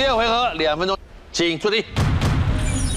[0.00, 0.96] 第二回合两分钟，
[1.30, 1.84] 请出题。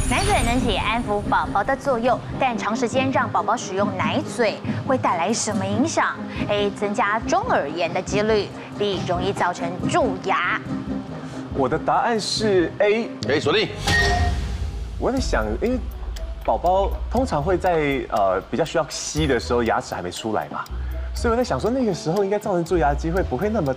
[0.09, 4.55] 奶嘴能起安抚宝宝的作用，但长时间让宝宝使用奶嘴
[4.88, 6.16] 会带来什么影响
[6.47, 6.71] ？A.
[6.71, 8.47] 增加中耳炎的几率
[8.79, 9.00] ；B.
[9.05, 10.62] 容易造成蛀牙。
[11.55, 13.09] 我的答案是 A。
[13.27, 13.67] 可以锁定。
[14.97, 15.77] 我在想，因为
[16.45, 20.63] 宝宝通常会在呃比较需要吸的时候，牙齿还没出来嘛，
[21.13, 23.75] 所以我在想说，那个时候应该造成蛀牙的机会不会那么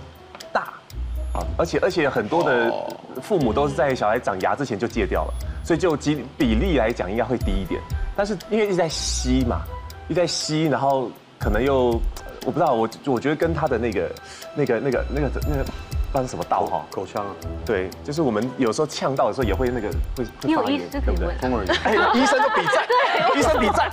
[1.57, 2.73] 而且而且很多的
[3.21, 5.33] 父母都是在小孩长牙之前就戒掉了。
[5.63, 7.81] 所以就比比例来讲，应该会低一点。
[8.15, 9.63] 但是因为一直在吸嘛，
[10.07, 11.99] 一直在吸，然后可能又
[12.45, 14.09] 我不知道，我我觉得跟他的那个
[14.55, 17.35] 那个那个那个那个不知道是什么道哈，口腔啊。
[17.65, 21.35] 对，就是我们有时候呛到的时候也会那个会会发炎，对不对？
[21.41, 21.75] 风耳炎。
[21.83, 22.87] 哎，医生就比赞，
[23.37, 23.91] 医生比赞。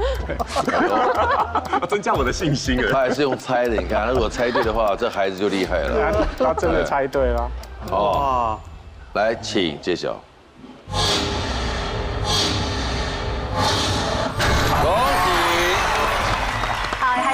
[1.88, 2.90] 增加我的信心了。
[2.92, 6.26] 他还是用猜的，你看，他如果猜对的话，这孩子就厉害了。
[6.38, 7.50] 他真的猜对了。
[7.90, 8.58] 哦，
[9.14, 10.16] 来，请揭晓。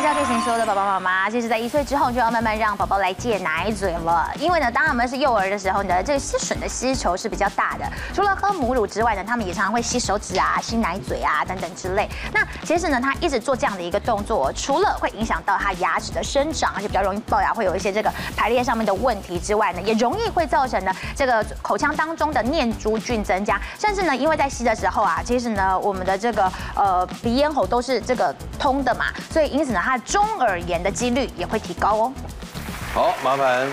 [0.06, 4.30] 要提醒所有的宝宝妈妈，其实，在一岁之后就要慢慢让宝宝来戒奶嘴了。
[4.38, 7.84] 因为呢，当他们是幼儿的时候你的，这个吸吮的需求是比较大的。
[8.14, 12.08] 除了喝母乳之外呢，他们也常常会吸手指啊、吸奶嘴啊等等之类。
[12.32, 32.12] 那其实呢，他一直做这样的一个动作，除了会影响到他牙齿的生长，而且比较容易龅牙，会有一些这个排列上面的问题之外呢，也容易会造成呢这个口腔当中的念珠菌增加，甚至呢，因为在吸的时候啊，其实呢，我们的这个呃鼻咽喉都是这个通的嘛，所以因此呢，他的中耳炎的几率也会提高哦。
[32.92, 33.66] 好，麻烦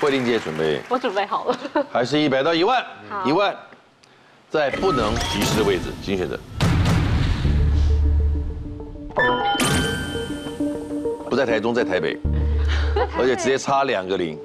[0.00, 0.80] 慧玲姐准备。
[0.88, 1.58] 我准备好了。
[1.92, 2.82] 还是一百到一万？
[3.26, 3.54] 一万，
[4.48, 6.38] 在不能提示的位置，请选择。
[11.28, 12.18] 不在台中，在台北，
[13.18, 14.38] 而且直接差两个零。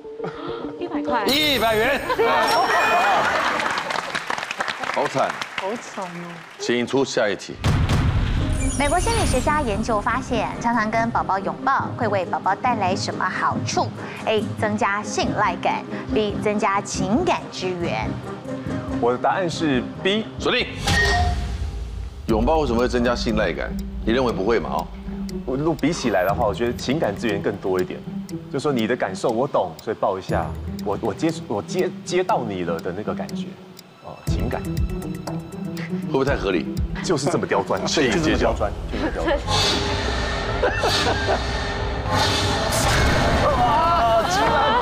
[0.80, 1.26] 一百块。
[1.28, 2.02] 一百元。
[4.94, 5.32] 好惨。
[5.62, 6.34] 好惨哦。
[6.60, 7.56] 请出下一题。
[8.78, 13.88] 美国心理学家研究发现，常常跟宝宝拥抱会为宝宝带来什么好处
[14.26, 14.44] ？A.
[14.60, 15.82] 增加信赖感
[16.14, 16.34] ；B.
[16.44, 18.06] 增加情感支援。
[19.00, 20.26] 我的答案是 B。
[20.38, 20.68] 锁定。
[22.28, 23.72] 拥抱为什么会增加信赖感？
[24.06, 24.70] 你认为不会吗？
[24.74, 24.88] 哦，
[25.46, 27.98] 我如果比起来的话，我觉得情感资源更多一点。
[28.52, 30.46] 就是说你的感受我懂，所以抱一下，
[30.84, 33.46] 我我接我接接到你了的那个感觉，
[34.04, 34.62] 哦，情感。
[36.08, 36.66] 会不会太合理？
[37.06, 39.38] 就是这么 刁钻，就是这么刁钻，就是刁钻。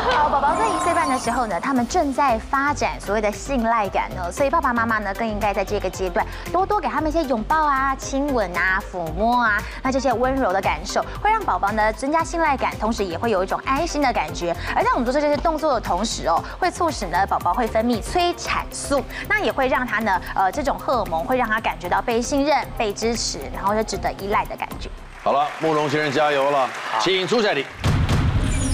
[0.09, 14.55] 好，宝宝在一岁半的时候呢，他们正在发展所谓的信赖感呢，所以爸爸妈妈呢更应该在这个阶段多多给他们一些拥抱啊、亲吻啊、抚摸啊，那这些温柔的感受会让宝宝呢增加信赖感，同时也会有一种安心的感觉。
[14.75, 24.89] 而在我们做这些动作的同时哦，会促使呢宝宝会分泌催产素，那也会让他呢呃这种荷尔蒙会让他感觉到被信任、被支持，然后就值得依赖的感觉。
[25.23, 26.67] 好了，慕容先生加油了，
[26.99, 27.63] 请出下题。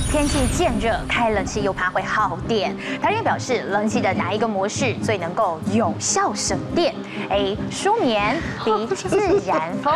[0.09, 2.75] 天气渐热，开冷气又怕会耗电。
[2.99, 6.95] 台电表示，冷气的哪一个模式最能够有效省电
[7.29, 7.55] ？A.
[7.69, 8.87] 舒眠，B.
[8.87, 9.93] 自然风。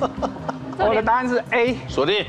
[0.78, 1.76] 我的答案是 A。
[1.88, 2.24] 锁定。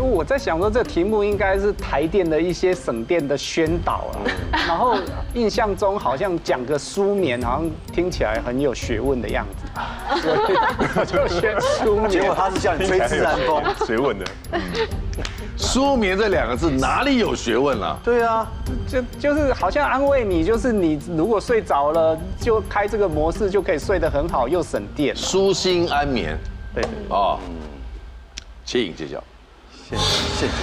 [0.00, 4.14] 我在想说，这题目应该是台电的一些省电的宣导啊。
[4.52, 4.96] 然后
[5.34, 10.20] 印象中好像讲个舒眠，好像听起来很有学问的样子。
[10.20, 10.38] 所 以
[10.96, 12.10] 我就选舒眠。
[12.10, 14.24] 结果他是叫你吹自然风，学问的。
[15.56, 17.96] 舒眠这两个字哪里有学问啊？
[18.04, 18.46] 对啊，
[18.86, 25.16] 就就是好像安慰你，就是你如果睡着了，就开这个模式就可以睡得很好，又省电。
[25.16, 26.36] 舒心安眠。
[26.74, 26.84] 对。
[27.08, 27.38] 哦。
[28.64, 29.22] 请揭晓。
[29.90, 29.98] 现
[30.38, 30.58] 现金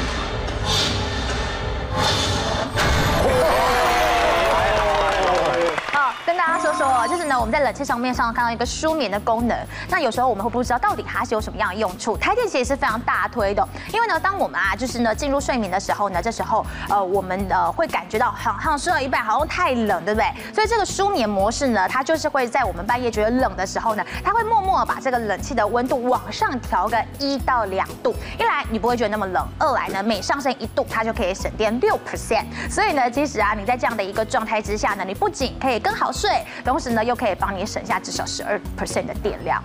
[6.47, 6.57] 大家。
[6.67, 9.57] 说说，就是呢，我们在冷气上面上看到一个舒眠的功能。
[9.89, 12.17] 那有时候我们会不知道到底它是有什么样的用处。
[12.17, 20.27] 台电其实是非常大推的，因为呢，当我们啊，就是呢进入睡眠的时候呢，这时候呃，我们呃会感觉到好像睡到一半好像太冷，对不对？
[20.53, 28.15] 所以这个舒眠模式呢，它就是会在我们半夜觉得冷的时候呢，它会默默把这个冷气的温度往上调个一到两度。
[28.39, 32.45] 一来你不会觉得那么冷，二来呢每上升一度，它就可以省电六 percent。
[32.69, 36.36] 所以呢，其实啊，你在这样的一个状态之下呢，你不仅可以更好睡。
[36.63, 39.63] 同时呢，又可以帮你省下至少十二 percent 的电量。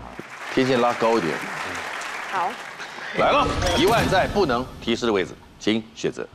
[0.54, 1.34] 天线拉高一点。
[2.30, 2.50] 好，
[3.18, 3.46] 来了，
[3.78, 6.26] 一万在不能提示的位置，请选择。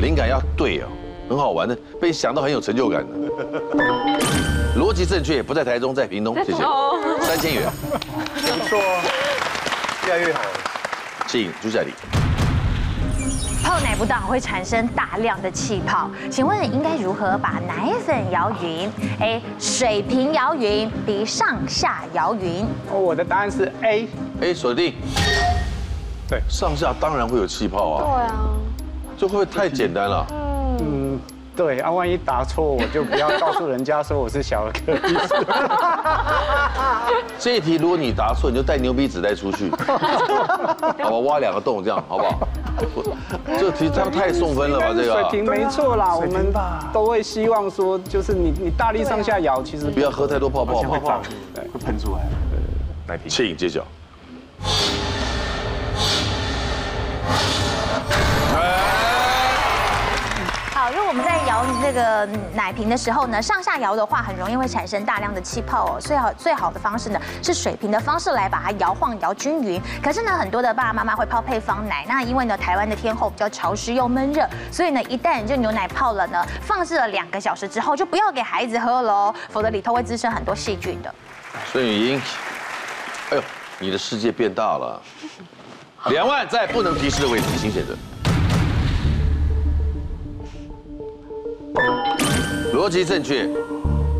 [0.00, 0.88] 灵感要对哦，
[1.28, 3.14] 很好玩的，被想到很有成就感的。
[4.78, 6.62] 逻辑正确，不在台中，在屏东， 谢谢。
[7.20, 7.70] 三千元。
[8.34, 8.80] 不错，
[10.06, 10.40] 越来越好。
[11.26, 11.92] 请朱夏丽。
[13.80, 13.96] 泡奶。
[14.00, 16.08] 不当会产生大量的气泡。
[16.30, 18.90] 请问应该如何把奶粉摇匀
[19.20, 19.42] ？A.
[19.58, 21.22] 水平摇匀，B.
[21.24, 22.64] 上下摇匀。
[22.90, 24.94] 哦我的答案是 A，A，锁定。
[26.26, 28.02] 对上下当然会有气泡啊。
[28.02, 28.34] 对啊，
[29.18, 30.26] 这会不会太简单了？
[30.80, 31.20] 嗯，
[31.54, 35.44] 对啊，万一答错，我就不要告诉人家说我是小儿科医生。
[37.38, 39.70] 这一题如果你答错，你就带牛皮纸袋出去，
[41.02, 42.48] 好吧，挖两个洞这样，好不好？
[43.58, 44.86] 这题它太送分了吧？
[44.96, 51.22] 这个水平没错啦，我们吧都会希望说，就是你你大力上下摇，其实不要喝太多泡泡，泡泡胀。，
[51.72, 52.22] 会喷出来。
[53.06, 53.28] 奶瓶。
[53.28, 53.84] 请揭晓。
[61.50, 62.24] 摇那个
[62.54, 66.00] 奶瓶的时候呢，上下摇的话，很容易会产生大量的气泡哦。
[66.00, 69.82] 最好最好的方式呢，是水平的方式来把它摇晃摇均匀。
[70.00, 81.12] 可是呢，很多的爸爸妈妈会泡配方奶，那因为呢，台湾的天候比较潮湿又闷热，所以呢，一旦就牛奶泡了呢，放置了两个小时之后，就不要给孩子喝喽，否则里头会滋生很多细菌的。
[81.72, 82.22] 孙雨英，
[83.30, 83.42] 哎呦，
[83.80, 85.02] 你的世界变大了。
[86.10, 87.96] 两万在不能提示的位置，请选择。
[92.72, 93.48] 逻辑正确，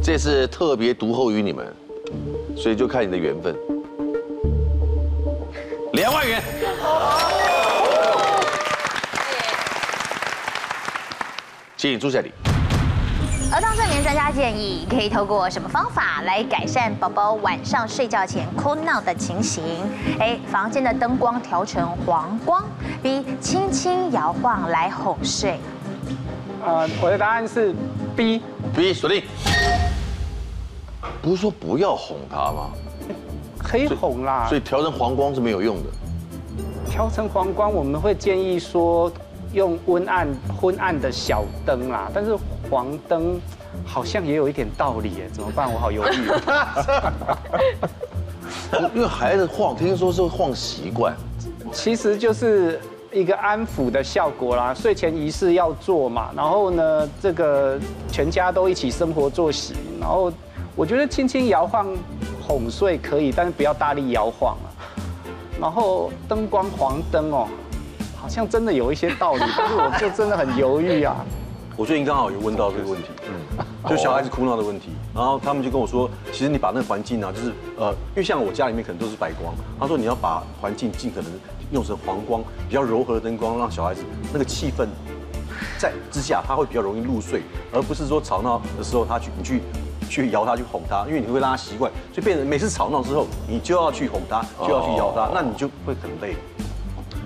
[0.03, 1.67] 这次特别独厚于你们，
[2.57, 3.57] 所以就看你的缘分。
[5.95, 6.43] 两万元。
[11.77, 12.31] 请朱夏礼。
[13.53, 19.65] 儿童睡眠专家建议，可以透过什么方法来改善宝宝晚上睡觉前哭闹的情形
[20.21, 20.39] ？A.
[20.53, 22.63] 房间的灯光调成黄光
[23.03, 23.25] ；B.
[23.41, 25.59] 轻轻摇晃来哄睡。
[26.65, 27.75] 呃，我的答案是
[28.17, 28.43] B。
[28.75, 29.23] B 锁定。
[31.23, 32.71] 不是说不要哄他吗？
[33.59, 35.91] 可以哄啦，所以调成黄光是没有用的。
[36.89, 39.11] 调成黄光，我们会建议说
[39.53, 40.29] 用昏暗
[40.61, 42.37] 昏暗的小灯啦，但是
[42.71, 43.41] 黄灯
[43.85, 45.73] 好像也有一点道理耶，怎么办？
[45.73, 47.13] 我好犹豫哦。
[48.95, 51.15] 因为孩子晃，听说是会晃习惯。
[51.73, 52.81] 其实就是
[53.13, 57.79] 一个安抚的效果啦，睡前仪式要做嘛，然后呢，这个
[58.11, 60.33] 全家都一起生活作息，然后
[60.77, 61.89] 我觉得轻轻摇晃
[62.41, 64.69] 哄睡可以，但是不要大力摇晃啊。
[65.61, 67.49] 然后灯光黄灯哦，
[68.17, 71.17] 好像真的有一些道理，但是我就真的很犹豫啊。
[71.77, 81.31] 我最近刚好有问到这个问题，嗯， 就小孩子哭闹的问题，然后他们就跟我说，其实你把那个环境啊，就是呃，因为像我家里面可能都是白光，他说你要把环境尽可能
[81.73, 84.03] 用成黄光，比较柔和的灯光，让小孩子
[84.33, 84.87] 那个气氛
[85.79, 89.63] 在之下，他会比较容易入睡，而不是说吵闹的时候他去你去
[90.09, 96.35] 去摇他去哄他，因为你会让他习惯，所以变成每次吵闹之后，你就要去哄他，就要去摇他，那你就会很累。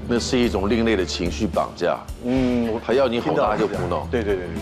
[0.07, 1.99] 那是一种另类的情绪绑架。
[2.25, 4.07] 嗯，我还要你哄他他就哭闹。
[4.11, 4.55] 对对对对。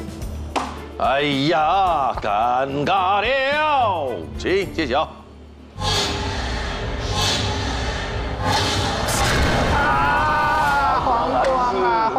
[0.99, 5.09] 哎呀，尴尬了，请揭晓。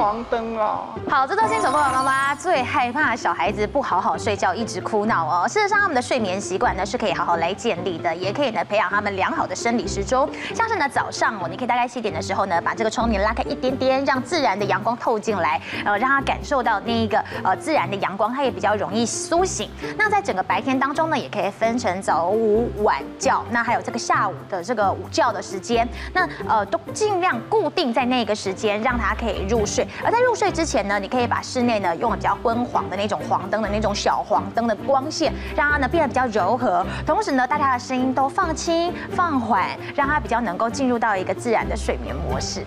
[0.04, 0.82] 黄灯啊。
[1.10, 5.48] 好，这都新手爸爸妈妈最害怕小孩子不好好睡觉，一直哭闹哦。
[5.48, 10.30] 事实上，他们的睡眠习惯呢是可以好好来建立的，也可以呢培养他们良好的生理时钟。
[10.54, 19.72] 像是呢早上哦，你可以大概七点的时候呢，把这个窗帘拉开一点点，让自然的阳光透进来，呃，让他感受到那一个呃自然的阳光，他也比较容易苏醒。
[19.98, 29.88] 那在整个白天当中呢，也可以分成早午晚觉，那还有这个下午的这个午觉的时间，那呃都尽量固定在那个时间，让他可以入睡。
[30.02, 36.86] 而在入睡之前呢，你可以把室内呢用了比较昏黄的那种黄灯的那种小黄灯的光线，让它呢变得比较柔和。
[37.06, 42.66] 同时呢，大家的声音都放轻放缓，让它比较能够进入到一个自然的睡眠模式。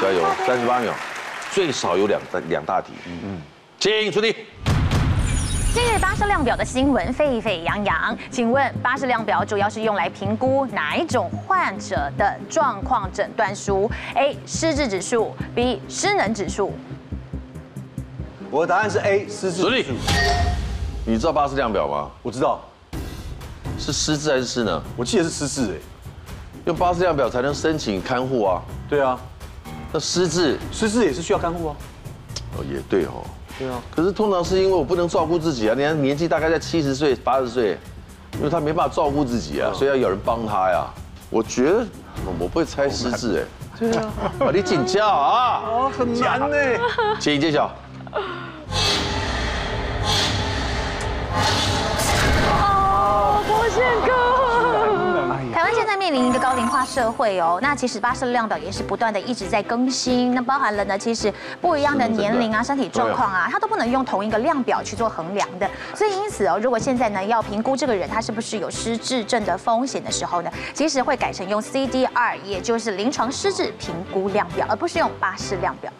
[0.00, 0.92] 加油，三十八秒，
[1.50, 2.92] 最少有两大两大题。
[3.06, 3.42] 嗯嗯，
[3.78, 4.34] 请出题。
[5.72, 14.36] 近日巴士量表的新闻沸沸扬扬，请问巴士量表主要是用来评估哪一种患者的状况诊断书？A.
[14.44, 15.80] 失智指数，B.
[15.88, 16.72] 失能指数。
[18.50, 19.62] 我的答案是 A，失智。
[21.06, 22.10] 你知道巴士量表吗？
[22.20, 22.60] 我知道，
[23.78, 24.82] 是失智还是失能？
[24.96, 25.76] 我记得是失智哎。
[26.64, 28.60] 用巴士量表才能申请看护啊。
[28.88, 29.16] 对啊，
[29.92, 31.76] 那失智失智也是需要看护啊。
[32.58, 33.22] 哦，也对哦。
[33.60, 33.80] 对啊。
[33.94, 37.78] 可是通常是因为我不能照顾自己啊，你看年纪大概在七十岁、八十岁，
[38.38, 40.86] 因为他没办法照顾自己啊，所以要有人帮他呀。
[41.28, 41.86] 我觉得
[42.26, 43.44] 我不会猜失智哎。
[43.78, 44.12] 对啊。
[44.40, 45.62] 啊，你请教啊。
[45.66, 46.56] 哦，很难呢。
[47.20, 47.70] 请揭晓。
[52.48, 54.29] 哦，郭宪哥。
[56.00, 57.58] 面临一个高龄化社会哦。
[57.60, 61.30] 那其实巴士量表也是不断的一直在更新，那包含了呢，其实
[61.60, 65.70] 不一样的年龄啊、身体状况啊，它都不能用同一个量表去做衡量的。
[65.94, 75.92] 所以因此哦，如果现在呢要评估这个人他是不是有失智症的风险的时候呢，其实会改成用 CDR，也就是临床失智评估量表，而不是用巴士量表。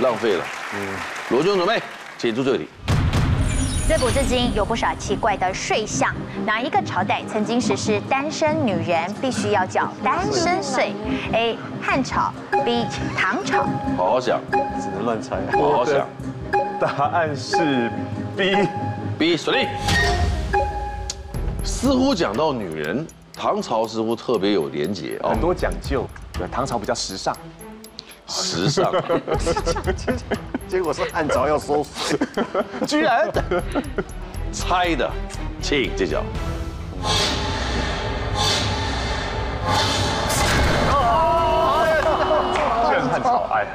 [0.00, 0.44] 浪费了。
[0.74, 0.96] 嗯，
[1.30, 1.80] 罗军准备，
[2.18, 2.68] 请出这个题。
[3.88, 6.14] 自古至今有不少奇怪的税项，
[6.44, 10.92] 哪一个朝代曾经实施单身女人必须要缴单身税
[11.32, 11.56] ？A.
[11.80, 12.30] 汉朝
[12.66, 12.84] ，B.
[13.16, 13.64] 唐朝。
[13.96, 14.42] 好好想，
[14.78, 15.38] 只能乱猜。
[15.52, 16.06] 好好想。
[16.78, 17.90] 答案是
[18.36, 18.68] B。
[19.18, 19.66] B 锁定。
[21.64, 26.06] 似乎讲到女人，唐朝似乎特别有连结哦，很多讲究。
[26.34, 27.34] 对，唐朝比较时尚。
[28.28, 28.92] 时尚。
[30.68, 32.18] 结果是汉朝要收税，
[32.86, 33.30] 居然
[34.52, 35.10] 猜的，
[35.62, 36.22] 请揭晓。
[43.10, 43.66] 汉朝，哎。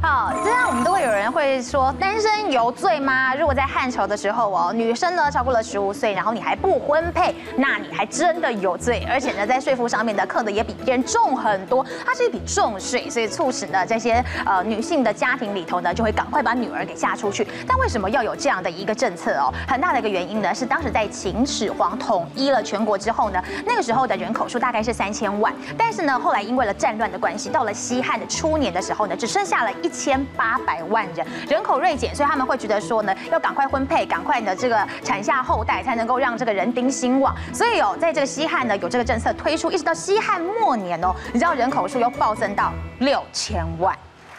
[0.00, 3.34] 好，这样我们都会有人会说，单身有罪吗？
[3.34, 17.44] 如果在汉朝的时候哦，女生呢超过了十五岁，然后你还不婚配，那你还真的有罪，而且呢在税负上面的课的也比别人重很多，它是一笔重税，所以促使呢这些呃女性的家庭里头呢就会赶快把女儿给嫁出去。
[17.66, 19.52] 但为什么要有这样的一个政策哦？
[19.66, 29.87] 很大的一个原因呢是当时在秦始皇统一了全国之后呢，那个时候的人口数大概是三千万，但是呢后来因为了战乱的关系，到了西汉的初年的时候呢，只剩下了一。
[29.88, 37.34] 一千八百万人，人口锐减，所以他们会觉得说呢，要赶快婚配，赶快的这个产下后代，才能够让这个人丁兴旺。
[37.54, 43.96] 所以哦，在这个西汉呢，有这个政策推出，一直到西汉末年哦，你知道人口数又暴增到六千万。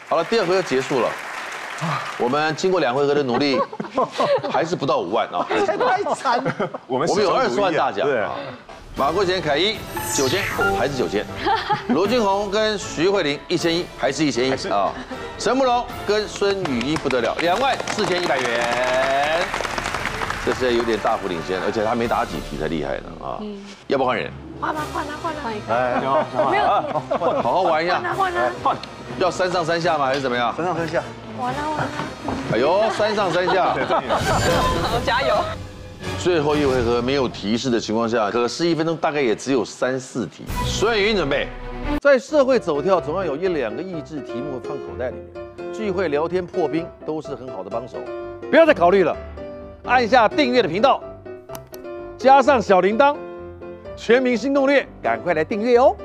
[0.08, 1.10] 好了，第二回合结束了，
[2.20, 3.60] 我们经过两回合的努力，
[4.52, 6.54] 还是不到五万啊， 太惨了。
[6.86, 8.06] 我们我们有二十万大奖。
[8.06, 8.36] 对啊。
[9.00, 9.78] 马国贤、凯一
[10.14, 10.44] 九千
[10.78, 11.26] 还是九千，
[11.88, 14.92] 罗君红跟徐慧玲一千一还是一千一啊，
[15.38, 19.42] 陈慕容跟孙雨一不得了，两万四千一百元，
[20.46, 23.40] 这是有点大幅领先，而且他没打几题才厉害呢啊！
[23.88, 24.30] 要不换人？
[24.60, 25.74] 换吧，换吧，换吧，换一个。
[25.74, 25.96] 哎，
[26.52, 28.02] 没有，好好玩一下。
[28.02, 28.76] 换啊，换啊，换。
[29.18, 30.08] 要三上三下吗？
[30.08, 30.54] 还是怎么样？
[30.58, 31.02] 三上三下。
[31.38, 31.88] 完了完了。
[32.52, 33.68] 哎呦，三上三下。
[34.92, 35.36] 好，加油。
[36.18, 40.44] 最后一回合没有提示的情况下，可是一分钟大概也只有三四题。
[40.66, 41.48] 孙云准备，
[42.02, 45.74] 在社会走跳，总要有一两个益智题目放口袋里面。
[45.74, 47.98] 聚会聊天破冰都是很好的帮手，
[48.50, 49.16] 不要再考虑了，
[49.86, 51.02] 按下订阅的频道，
[52.18, 53.16] 加上小铃铛，
[53.96, 55.96] 全民新攻略，赶快来订阅哦。